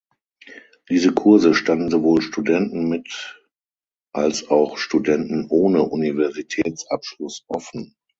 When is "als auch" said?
4.13-4.77